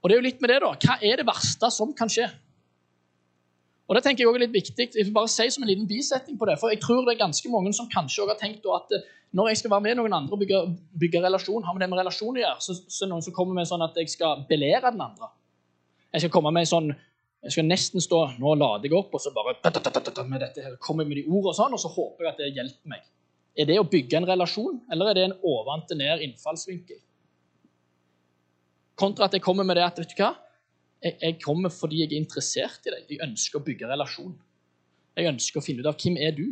[0.00, 2.26] Og det er jo litt med det da, Hva er det verste som kan skje?
[3.90, 4.84] Og det tenker jeg også er litt viktig.
[4.94, 7.24] Jeg vil bare si som en liten bisetning på det, for jeg tror det er
[7.24, 10.14] ganske mange som kanskje også har tenkt at eh, når jeg skal være med noen
[10.14, 10.60] andre og bygge,
[11.02, 13.66] bygge relasjon, har vi det med relasjon å gjøre, så, så noen som kommer med
[13.66, 15.30] sånn at jeg skal belære den andre.
[16.14, 16.92] Jeg skal komme med sånn
[17.40, 21.06] jeg skal nesten stå Nå lader jeg opp, og så bare med dette her, kommer
[21.06, 23.06] jeg med de ordene og sånn, og så håper jeg at det hjelper meg.
[23.56, 27.00] Er det å bygge en relasjon, eller er det en oventil-ned innfallsvinkel?
[29.00, 30.34] Kontra at jeg kommer med det at vet du hva,
[31.00, 33.06] jeg, jeg, kommer fordi jeg er interessert i deg.
[33.14, 34.34] Jeg ønsker å bygge relasjon.
[35.16, 36.44] Jeg ønsker å finne ut av hvem er du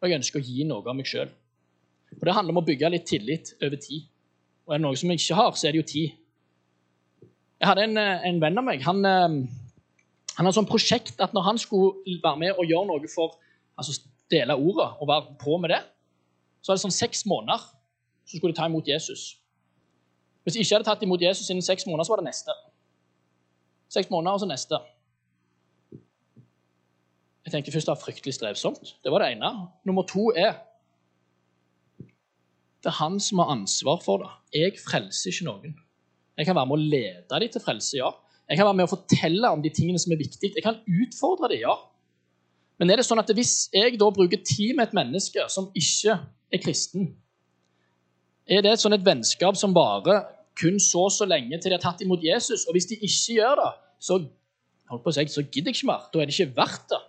[0.00, 1.28] og jeg ønsker å gi noe av meg sjøl.
[2.10, 4.06] Det handler om å bygge litt tillit over tid.
[4.64, 6.14] Og er det noe som jeg ikke har, så er det jo tid.
[7.60, 8.80] Jeg hadde en, eh, en venn av meg.
[8.82, 9.28] Han, eh,
[10.36, 13.36] han hadde sånn prosjekt at når han skulle være med og gjøre noe for
[13.76, 15.82] altså dele ordet og være på med det,
[16.62, 17.60] så var det sånn seks måneder
[18.24, 19.36] så skulle de ta imot Jesus.
[20.44, 22.52] Hvis de ikke hadde tatt imot Jesus innen seks måneder, så var det neste.
[23.90, 24.78] Seks måneder, og så neste.
[27.44, 28.96] Jeg tenkte først det var fryktelig strevsomt.
[29.02, 29.50] Det var det ene.
[29.88, 30.58] Nummer to er
[32.80, 34.30] det er han som har ansvar for det.
[34.56, 35.74] Jeg frelser ikke noen.
[36.38, 38.08] Jeg kan være med å lede dem til frelse, ja.
[38.48, 40.54] Jeg kan være med å fortelle om de tingene som er viktige.
[40.56, 41.74] Jeg kan utfordre dem, ja.
[42.80, 46.16] Men er det sånn at hvis jeg da bruker tid med et menneske som ikke
[46.50, 47.10] er kristen,
[48.48, 50.24] er det et sånn et vennskap som varer
[50.60, 52.66] kun så og så lenge til de har tatt imot Jesus?
[52.68, 53.70] Og hvis de ikke gjør det,
[54.00, 54.18] så,
[55.14, 56.04] si, så gidder jeg ikke mer.
[56.12, 57.00] Da er det ikke verdt det.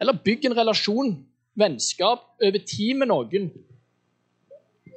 [0.00, 1.12] Eller bygg en relasjon,
[1.60, 3.50] vennskap, over tid med noen,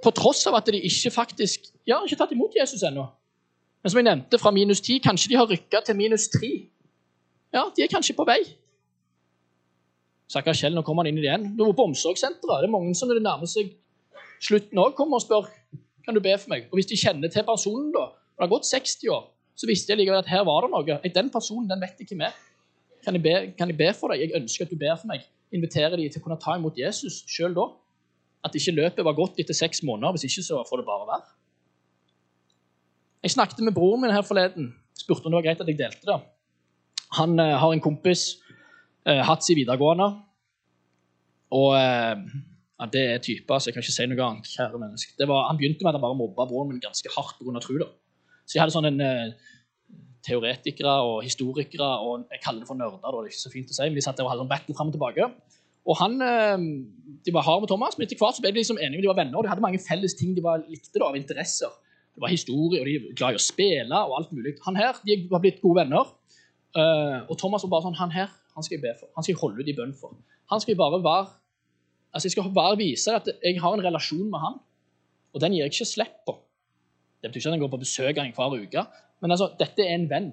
[0.03, 3.05] på tross av at de ikke faktisk ja, ikke tatt imot Jesus ennå.
[3.83, 6.51] Men som jeg nevnte, fra minus ti, kanskje de har rykka til minus tre.
[7.53, 8.39] Ja, de er kanskje på vei.
[10.31, 11.49] Stakkars Kjell, nå kommer han inn igjen.
[11.57, 12.63] Du var på omsorgssenteret.
[12.63, 13.73] Det er mange som når det nærmer seg
[14.43, 15.51] slutten òg, kommer og spør
[16.05, 16.67] kan du be for meg.
[16.71, 19.93] Og hvis de kjenner til personen, da, og det har gått 60 år, så visste
[19.93, 21.13] jeg likevel at her var det noe.
[21.15, 22.33] Den personen den vet ikke med.
[23.05, 24.23] Kan jeg, be, kan jeg be for deg?
[24.23, 25.25] Jeg ønsker at du ber for meg.
[25.53, 27.67] Inviterer de til å kunne ta imot Jesus sjøl da.
[28.43, 30.15] At ikke løpet var gått etter seks måneder.
[30.15, 31.27] Hvis ikke så får det bare være.
[33.23, 34.71] Jeg snakket med broren min her forleden.
[34.97, 36.17] Spurte om det var greit at jeg delte det.
[37.19, 38.25] Han eh, har en kompis,
[39.05, 40.09] eh, hatt sin videregående.
[41.53, 42.17] Og uh,
[42.83, 44.49] ja, det er typer, så jeg kan ikke si noe annet.
[44.51, 45.15] kjære menneske.
[45.31, 47.61] Var, han begynte med han bare mobba broren min ganske hardt pga.
[47.63, 47.77] tro.
[47.79, 47.87] da.
[48.43, 49.33] Så jeg hadde sånn en
[50.23, 52.99] teoretikere og historikere, og jeg kaller det for nerder.
[52.99, 54.51] da, det er ikke så fint å si, men De satt der og hadde en
[54.51, 55.29] battle frem og tilbake.
[55.87, 56.19] Og han,
[57.23, 59.19] De var harde med Thomas, men etter hvert så ble de liksom enige, de var
[59.21, 61.71] venner, og de hadde mange felles ting de var likte da, av interesser.
[62.13, 64.57] Det var historie, og de var glad i å spille og alt mulig.
[64.67, 66.11] Han her, De var blitt gode venner.
[66.73, 69.09] Uh, og Thomas var bare sånn Han her han skal jeg be for.
[69.15, 70.13] Han skal jeg holde ut i bønn for.
[70.51, 71.25] Han skal jeg bare være
[72.13, 74.59] altså Jeg skal bare vise at jeg har en relasjon med han,
[75.33, 76.37] og den gir jeg ikke slipp på.
[77.21, 78.85] Det betyr ikke at jeg går på besøk hver uke,
[79.21, 80.31] men altså, dette er en venn.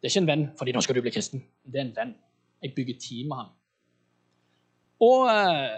[0.00, 1.42] Det er ikke en venn fordi nå skal du bli kristen.
[1.64, 2.14] Det er en venn.
[2.62, 3.50] Jeg bygger tid med han.
[5.02, 5.76] Og, uh,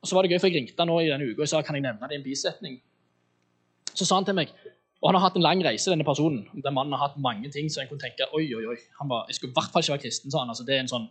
[0.00, 1.62] og så var det gøy, for jeg ringte han nå i denne uka og sa
[1.64, 2.78] kan jeg nevne det i en bisetning.
[3.92, 4.52] Så sa han til meg
[5.02, 6.46] Og han har hatt en lang reise, denne personen.
[6.64, 9.26] Den mannen har hatt mange ting så en kunne tenke oi, oi, oi, han var,
[9.28, 10.52] Jeg skulle i hvert fall ikke være kristen, sa han.
[10.52, 11.04] Altså, det er en sånn,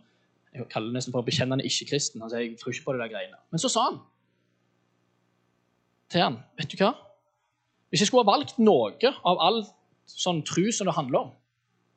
[0.56, 2.22] Jeg kaller det nesten for å bekjenne bekjennende ikke-kristen.
[2.24, 3.40] Altså, jeg tror ikke på det der greiene.
[3.52, 3.98] Men så sa han
[6.12, 6.92] til han, vet du hva?
[7.90, 9.62] Hvis jeg skulle ha valgt noe av all
[10.06, 11.30] sånn tru som det handler om,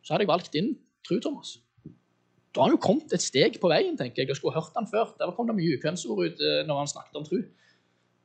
[0.01, 0.71] så hadde jeg valgt din
[1.05, 1.57] tru, Thomas.
[2.49, 4.31] Da har han jo kommet et steg på veien, tenker jeg.
[4.31, 5.11] Jeg skulle hørt han før.
[5.19, 7.43] Der kom det mye ukvemsord ut eh, når han snakket om tru.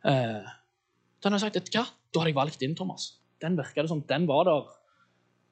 [0.09, 1.85] Eh, da hadde jeg sagt, vet du hva?
[1.85, 3.11] Da hadde jeg valgt din, Thomas.
[3.45, 4.73] Den virka det som den var der.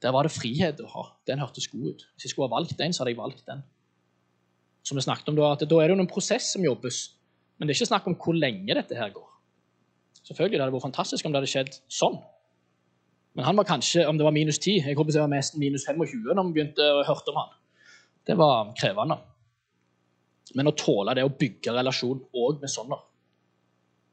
[0.03, 1.05] Der var det frihet å ha.
[1.29, 2.07] Den hørtes god ut.
[2.14, 3.61] Hvis jeg skulle ha valgt den, så hadde jeg valgt den.
[4.83, 7.14] Som vi snakket om Da at da er det jo en prosess som jobbes.
[7.59, 9.29] Men det er ikke snakk om hvor lenge dette her går.
[10.27, 12.18] Selvfølgelig det hadde vært fantastisk om det hadde skjedd sånn.
[13.35, 15.87] Men han var kanskje, om det var minus 10 Jeg håper det var mest minus
[15.88, 17.55] 25 når vi begynte å høre om han.
[18.27, 19.18] Det var krevende.
[20.55, 22.99] Men å tåle det å bygge relasjon òg med sånne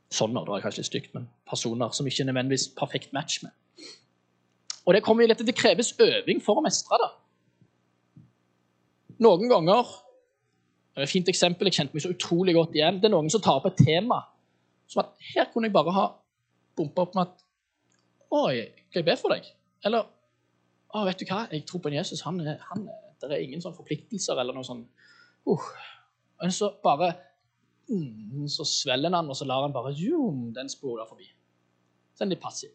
[0.09, 3.51] Sånne, det var kanskje litt stygt, men personer som ikke er nødvendigvis perfekt match med.
[4.87, 7.09] Og Det kommer jo litt, det kreves øving for å mestre det.
[9.21, 9.91] Noen ganger er
[11.03, 12.99] Et fint eksempel jeg kjente meg så utrolig godt igjen.
[12.99, 14.23] Det er noen som tar opp et tema
[14.89, 16.05] som at her kunne jeg bare ha
[16.77, 17.45] bumpa opp med at
[18.29, 18.61] Oi,
[18.93, 19.47] kan jeg be for deg?
[19.85, 20.05] Eller
[20.89, 22.21] Å, vet du hva, jeg tror på en Jesus.
[22.25, 22.85] Han, han,
[23.21, 24.83] det er ingen sånne forpliktelser eller noe sånn
[25.49, 25.67] uh.
[26.41, 27.11] Men så bare
[27.91, 31.27] mm, Så svelger han, og så lar han bare zoom, den spole forbi.
[32.13, 32.73] Så er han litt passiv.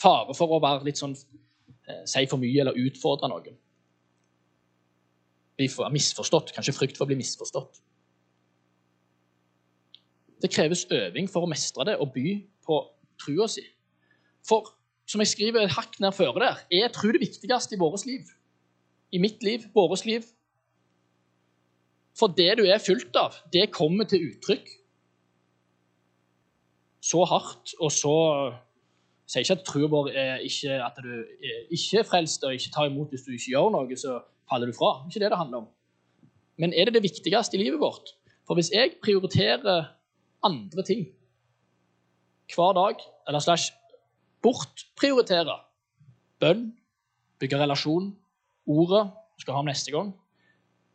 [0.00, 3.58] Fare for å være litt sånn eh, Si for mye eller utfordre noen.
[5.60, 6.54] Bli misforstått.
[6.56, 7.82] Kanskje frykt for å bli misforstått.
[10.40, 12.80] Det kreves øving for å mestre det og by på
[13.20, 13.66] trua si.
[14.48, 14.72] For
[15.10, 18.28] som jeg skriver et hakk ned føre der, er tru det viktigste i vårt liv.
[19.12, 20.24] I mitt liv, vårt liv,
[22.18, 24.68] for det du er fylt av, det kommer til uttrykk
[27.00, 28.16] så hardt og så
[29.30, 32.54] Jeg sier ikke at trua vår er ikke at du er ikke er frelst og
[32.56, 34.16] ikke tar imot hvis du ikke gjør noe, så
[34.50, 34.90] faller du fra.
[34.98, 35.68] Det er ikke det det handler om.
[36.60, 38.12] Men er det det viktigste i livet vårt?
[38.46, 39.92] For hvis jeg prioriterer
[40.44, 41.06] andre ting
[42.50, 43.70] hver dag, eller slash
[44.42, 45.60] bortprioriterer
[46.42, 46.72] bønn,
[47.38, 48.10] bygge relasjon,
[48.66, 49.04] ordet
[49.38, 50.10] skal ha om neste gang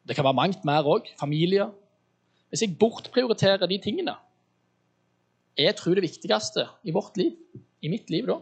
[0.08, 1.10] det kan være mangt mer òg.
[1.20, 1.70] Familie.
[2.50, 4.16] Hvis jeg bortprioriterer de tingene,
[5.58, 7.34] er tro det viktigste i vårt liv,
[7.82, 8.38] i mitt liv, da.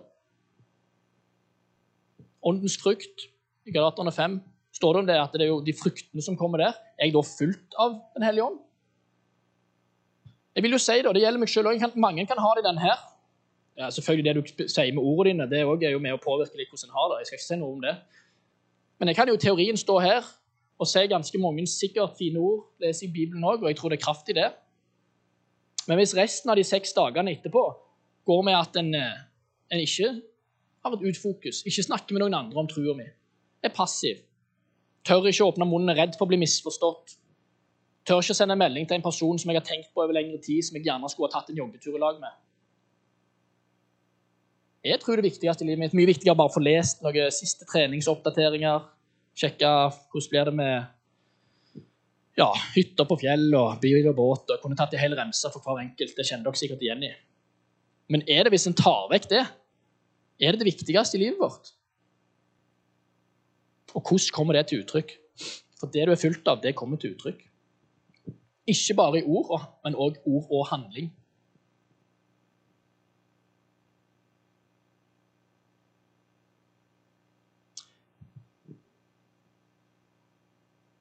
[2.43, 3.30] Åndens frukt,
[3.65, 4.41] i Galaterne 5,
[4.73, 6.77] står det om det at det er jo de fruktene som kommer der.
[6.97, 8.59] Er jeg da fullt av Den hellige ånd?
[10.53, 11.83] Jeg vil jo si det, det gjelder meg selv òg.
[11.97, 12.97] Mange kan ha det i den her.
[13.77, 16.69] Ja, selvfølgelig Det du sier med ordene dine, det er jo med å påvirke litt
[16.69, 17.19] hvordan en har det.
[17.21, 17.95] Jeg skal ikke si noe om det.
[18.99, 20.27] Men jeg kan jo i teorien stå her
[20.79, 23.97] og se ganske mange sikkert fine ord, leser i Bibelen òg, og jeg tror det
[23.97, 24.51] er kraft i det.
[25.88, 27.63] Men hvis resten av de seks dagene etterpå
[28.29, 29.17] går med at en, eh,
[29.71, 30.09] en ikke
[30.83, 33.07] har et utfokus, ikke snakker med noen andre om trua mi,
[33.63, 34.21] er passiv,
[35.08, 37.18] tør ikke åpne munnen, er redd for å bli misforstått,
[38.04, 40.16] Tør ikke å sende en melding til en person som jeg har tenkt på over
[40.16, 42.34] lengre tid, som jeg gjerne skulle ha tatt en joggetur i lag med.
[44.84, 47.63] Jeg tror det viktigste i livet mitt mye viktigere bare å få lest noen siste
[47.70, 48.84] treningsoppdateringer,
[49.39, 49.70] sjekke
[50.12, 51.86] hvordan blir det med
[52.42, 54.52] ja, hytter på fjell og bil og båt.
[54.52, 56.18] og Kunne tatt en hel remse for hver enkelt.
[56.18, 57.13] Det kjenner dere sikkert igjen i.
[58.12, 59.46] Men er det hvis en tar vekk det,
[60.44, 61.72] er det det viktigste i livet vårt?
[63.93, 65.12] Og hvordan kommer det til uttrykk?
[65.79, 67.41] For det du er fylt av, det kommer til uttrykk.
[68.67, 71.12] Ikke bare i ord, men òg ord og handling.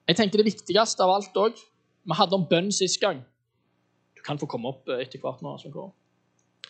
[0.09, 1.55] Jeg tenker Det viktigste av alt òg
[2.05, 3.23] Vi hadde om bønn sist gang.
[4.17, 5.41] Du kan få komme opp eh, etter hvert.
[5.43, 5.55] nå.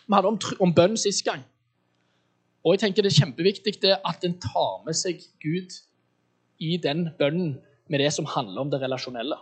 [0.05, 1.41] Vi hadde om, om bønn sist gang.
[2.63, 5.73] Og jeg tenker Det er kjempeviktig det at en tar med seg Gud
[6.63, 7.57] i den bønnen
[7.91, 9.37] med det som handler om det relasjonelle.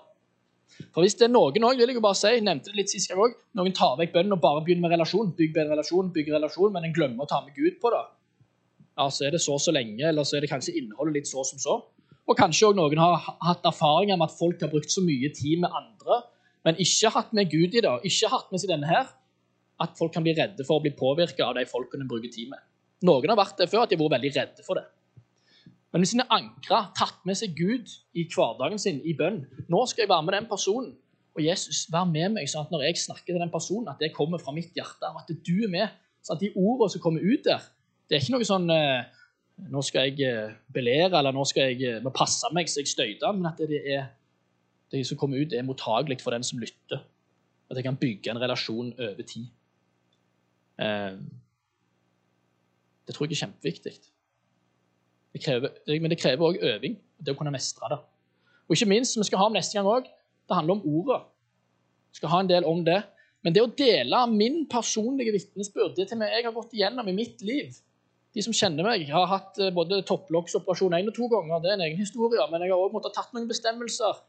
[0.95, 2.91] For hvis det er noen også, vil jeg jo bare si, jeg nevnte det litt
[2.93, 6.37] sist gang noen tar vekk bønnen og bare begynner med relasjon, bygg bedre relasjon, bygger
[6.39, 8.01] relasjon, men en glemmer å ta med Gud på det,
[8.97, 11.43] ja, så er det så så lenge, eller så er det kanskje innholdet litt så
[11.47, 11.77] som så.
[12.29, 15.61] Og kanskje også noen har hatt erfaringer med at folk har brukt så mye tid
[15.63, 16.21] med andre,
[16.67, 19.09] men ikke hatt med Gud i det, ikke hatt med seg denne her,
[19.81, 22.51] at folk kan bli redde for å bli påvirka av de folkene de bruker tid
[22.51, 22.61] med.
[23.07, 24.85] Noen har vært det før, at de har vært veldig redde for det.
[25.91, 29.81] Men hvis en er ankra, tatt med seg Gud i hverdagen sin i bønn Nå
[29.91, 30.93] skal jeg være med den personen.
[31.35, 34.11] Og Jesus, vær med meg, sånn at når jeg snakker til den personen, at det
[34.15, 35.93] kommer fra mitt hjerte, og at du er med.
[36.23, 37.63] sånn at De ordene som kommer ut der,
[38.09, 39.03] det er ikke noe sånn eh,
[39.71, 43.31] Nå skal jeg eh, belære, eller nå skal jeg eh, passe meg så jeg støyter.
[43.37, 44.07] Men at det, er,
[44.91, 47.03] det som kommer ut, er mottagelig for den som lytter.
[47.69, 49.45] At jeg kan bygge en relasjon over tid.
[53.05, 53.93] Det tror jeg er kjempeviktig.
[55.31, 57.99] Det krever, men det krever òg øving, det å kunne mestre det.
[58.67, 60.09] Og ikke minst, som vi skal ha om neste gang òg,
[60.47, 61.21] det handler om ordet.
[62.11, 62.99] Vi skal ha en del om det.
[63.41, 67.15] Men det å dele min personlige vitnesbyrd, det til meg jeg har gått igjennom i
[67.15, 67.73] mitt liv
[68.31, 71.73] De som kjenner meg, har hatt eh, både topplokksoperasjon én og to ganger, det er
[71.75, 74.21] en egen historie, men jeg har òg måttet ha tatt noen bestemmelser.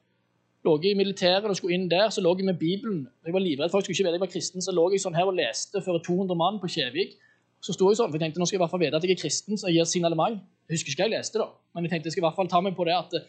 [0.66, 3.04] Lå i militæret og skulle inn der, så lå jeg med Bibelen.
[3.22, 5.30] Jeg var livredd folk skulle ikke vite jeg var kristen, så lå jeg sånn her
[5.30, 7.14] og leste for 200 mann på Kjevik.
[7.62, 9.06] Så sto jeg sånn, for jeg tenkte nå skal jeg i hvert fall vite at
[9.06, 10.42] jeg er kristen, så jeg gir signalement.
[10.72, 12.48] Jeg husker ikke hva jeg leste, da, men jeg tenkte jeg skal i hvert fall
[12.48, 13.26] ta meg på det at eh,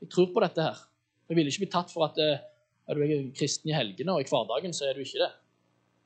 [0.00, 0.78] jeg tror på dette her.
[1.28, 2.38] Jeg ville ikke bli tatt for at eh,
[2.88, 5.28] er du kristen i helgene, og i hverdagen så er du ikke det.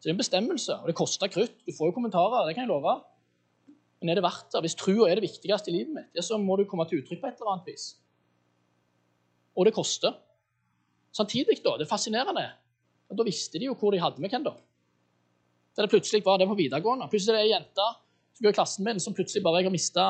[0.01, 1.55] Så det er en bestemmelse, og det koster krutt.
[1.63, 2.97] Du får jo kommentarer, det kan jeg love.
[4.01, 4.65] Men er det verdt det?
[4.65, 7.31] Hvis trua er det viktigste i livet mitt, så må du komme til uttrykk på
[7.31, 7.87] et eller annet vis.
[9.55, 10.17] Og det koster.
[11.15, 12.49] Samtidig, da, det er fascinerende,
[13.15, 14.57] da visste de jo hvor de hadde med hen, da.
[15.77, 17.07] Da det plutselig var det på videregående.
[17.13, 17.89] Plutselig er det ei jente
[18.41, 20.07] som går i klassen min, som plutselig bare jeg har mista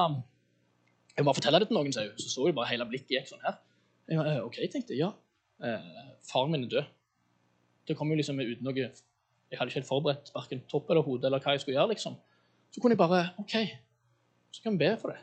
[1.21, 3.59] jeg må fortelle det til noen, så så jeg bare hele blikket gikk sånn her.
[4.09, 5.05] Jeg, var, OK, tenkte jeg.
[5.05, 5.11] Ja.
[5.61, 6.93] Eh, faren min er død.
[7.89, 11.27] Det kom jo liksom uten noe Jeg hadde ikke helt forberedt verken topp eller hode
[11.27, 11.93] eller hva jeg skulle gjøre.
[11.93, 12.17] liksom.
[12.71, 13.55] Så kunne jeg bare OK,
[14.55, 15.19] så kan vi be for det.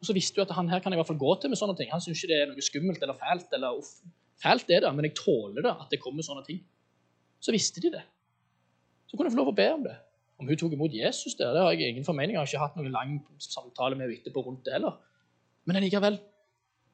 [0.00, 1.60] Og så visste du at han her kan jeg i hvert fall gå til med
[1.60, 1.90] sånne ting.
[1.92, 3.52] Han syns ikke det er noe skummelt eller fælt.
[3.58, 3.90] eller uff.
[4.42, 6.62] Fælt er det, men jeg tåler det at det kommer sånne ting.
[7.42, 8.02] Så visste de det.
[9.06, 9.98] Så kunne jeg få lov å be om det.
[10.40, 12.34] Om hun tok imot Jesus der, det har jeg ingen formening.
[12.34, 14.96] Jeg har ikke hatt noen lang samtale med henne etterpå rundt det heller.
[15.68, 16.18] Men allikevel,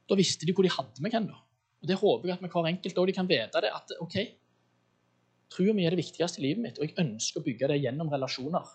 [0.09, 1.29] da visste de hvor de hadde meg hen.
[1.31, 1.39] da.
[1.83, 4.17] Og det håper jeg at med hver enkelt de kan vite det, at OK,
[5.53, 8.11] tror mi er det viktigste i livet mitt, og jeg ønsker å bygge det gjennom
[8.13, 8.67] relasjoner.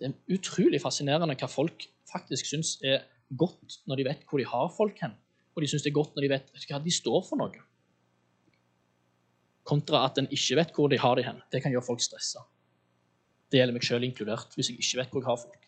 [0.00, 3.04] Det er utrolig fascinerende hva folk faktisk syns er
[3.38, 5.14] godt når de vet hvor de har folk hen,
[5.54, 7.62] og de syns det er godt når de vet hva de står for noe.
[9.64, 11.38] Kontra at en ikke vet hvor de har de hen.
[11.52, 12.42] Det kan gjøre folk stressa.
[13.48, 15.63] Det gjelder meg sjøl inkludert, hvis jeg ikke vet hvor jeg har folk.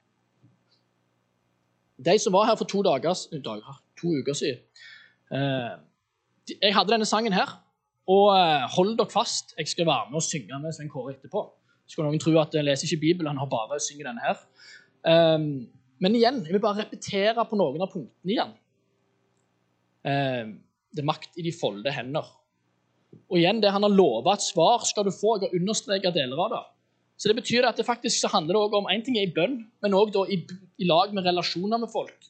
[2.04, 4.58] De som var her for to, dager, dager, to uker siden
[5.32, 5.76] eh,
[6.62, 7.56] Jeg hadde denne sangen her.
[8.06, 11.42] Og eh, hold dere fast, jeg skal være med og synge med Svein Kåre etterpå.
[11.88, 14.38] Skulle noen tro at jeg leser ikke Bibelen, han har bare synger denne her.
[16.02, 18.54] Men igjen, jeg vil bare repetere på noen av punktene igjen.
[20.02, 22.26] Det er makt i de folde hender.
[23.30, 25.36] Og igjen, det han har lova et svar skal du få.
[25.38, 26.62] Jeg har understreka deler av det.
[27.16, 29.32] Så det betyr at det faktisk så handler det også om en ting er i
[29.32, 30.40] bønn, men òg i,
[30.78, 32.28] i, lag med relasjoner med folk.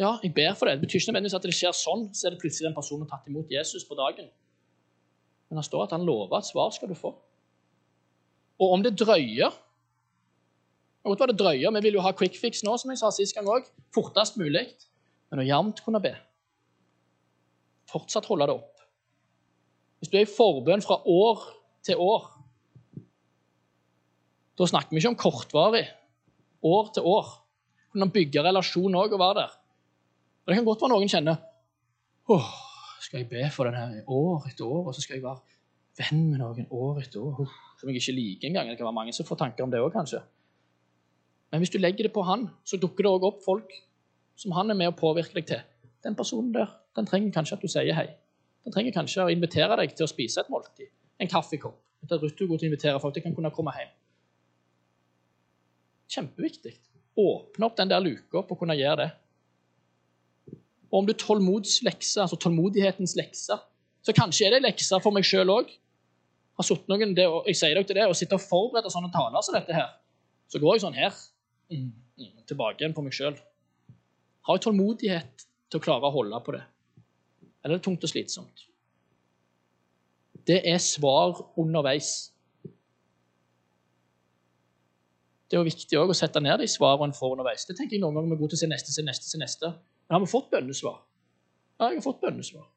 [0.00, 0.78] Ja, jeg ber for det.
[0.78, 3.28] Det betyr ikke nødvendigvis at det skjer sånn, så er det plutselig den personen tatt
[3.28, 4.30] imot Jesus på dagen.
[5.50, 7.12] Men det står at han lover at svar skal du få.
[8.62, 9.52] Og om det drøyer
[11.02, 13.34] Godt var det drøyer, Vi vil jo ha quick fix nå, som jeg sa sist
[13.34, 13.66] gang òg.
[13.94, 14.68] Fortest mulig.
[15.30, 16.12] Men å jevnt kunne be.
[17.90, 18.84] Fortsatt holde det opp.
[19.98, 21.42] Hvis du er i forbønn fra år
[21.82, 22.28] til år,
[24.62, 25.86] da snakker vi ikke om kortvarig.
[26.62, 27.30] År til år.
[27.92, 29.56] Kunne bygge relasjon òg og være der.
[30.42, 31.40] Og Det kan godt være noen kjenner
[32.30, 32.50] åh,
[33.02, 35.40] skal jeg be for den her år etter år, og så skal jeg være
[35.98, 37.50] venn med noen år etter år
[37.80, 38.70] som jeg ikke liker engang.
[38.70, 40.22] Det kan være mange som får tanker om det òg, kanskje.
[41.52, 43.74] Men hvis du legger det på han, så dukker det òg opp folk
[44.38, 45.64] som han er med å påvirke deg til.
[46.02, 48.08] Den personen der den trenger kanskje at du sier hei.
[48.64, 50.90] Den trenger kanskje å invitere deg til å spise et måltid.
[51.20, 51.76] En kaffekopp.
[52.02, 53.92] Etter at du går til å invitere folk til å kunne komme hjem.
[56.12, 56.76] Kjempeviktig.
[57.18, 59.10] Åpne opp den der luka på å kunne gjøre det.
[60.92, 63.56] Og om du tålmods lekse, altså tålmodighetens lekse,
[64.02, 65.70] så kanskje er det lekse for meg sjøl òg.
[66.60, 69.94] Jeg sier dere det, og sitter og forbereder sånne taler som dette her,
[70.52, 71.16] så går jeg sånn her.
[71.72, 71.88] Mm,
[72.20, 73.38] mm, tilbake igjen på meg sjøl.
[74.44, 76.60] Har jeg tålmodighet til å klare å holde på det?
[77.62, 78.66] Eller er det tungt og slitsomt?
[80.44, 82.31] Det er svar underveis.
[85.52, 87.66] Det er jo viktig å sette ned de svarene en får underveis.
[87.68, 89.68] Det tenker jeg noen ganger vi går til å se neste, se neste, se neste.
[90.08, 90.94] Men har vi fått bønnesvar?
[91.76, 92.70] Ja, jeg har fått bønnesvar.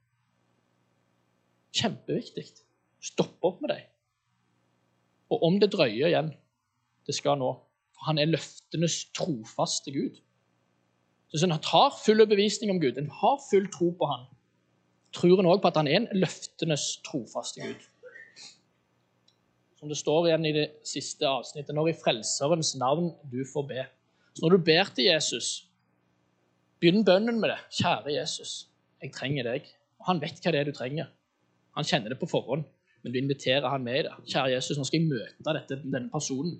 [1.79, 2.43] Kjempeviktig.
[2.99, 3.85] Stopp opp med dem.
[5.31, 6.33] Og om det drøyer igjen
[7.07, 7.53] Det skal nå.
[7.95, 10.19] For han er løftenes trofaste Gud.
[11.31, 14.27] Så En har full bevisning om Gud, en har full tro på han.
[15.15, 17.87] Tror en òg på at han er en løftenes trofaste Gud.
[19.85, 23.83] Som det står igjen i det siste avsnittet, når i Frelserens navn du får be.
[24.33, 25.49] Så når du ber til Jesus,
[26.81, 27.59] begynn bønnen med det.
[27.83, 28.53] Kjære Jesus,
[28.97, 29.69] jeg trenger deg.
[30.01, 31.13] Og han vet hva det er du trenger.
[31.77, 32.65] Han kjenner det på forhånd,
[33.03, 34.17] men du inviterer han med i det.
[34.25, 36.57] Kjære Jesus, nå skal jeg møte dette, denne personen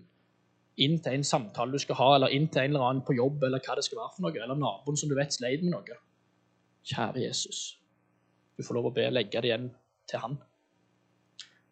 [0.85, 3.41] inn til en samtale du skal ha, eller inn til en eller annen på jobb,
[3.49, 6.01] eller hva det skal være for noe, eller naboen som du vet sleit med noe.
[6.93, 7.65] Kjære Jesus,
[8.53, 9.71] du får lov å be legge det igjen
[10.13, 10.37] til han.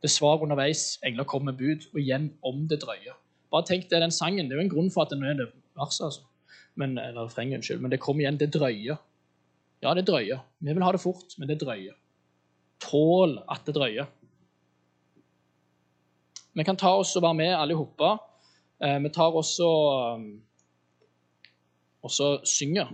[0.04, 1.00] Det svar underveis.
[1.06, 3.16] Engler kommer med bud, og igjen om det drøyer.
[3.54, 4.50] Bare tenk deg den sangen.
[4.50, 5.50] Det er jo en grunn for at den er det
[5.80, 6.28] verset, altså.
[6.76, 7.82] Men, eller refrenget, unnskyld.
[7.82, 8.40] Men det kommer igjen.
[8.42, 9.00] Det drøyer.
[9.84, 10.44] Ja, det drøyer.
[10.60, 11.96] Vi vil ha det fort, men det drøyer.
[12.84, 14.10] Tål at det drøyer.
[16.54, 18.20] Vi kan ta oss og være med alle sammen.
[18.84, 19.70] Eh, vi tar også
[22.04, 22.92] og så synger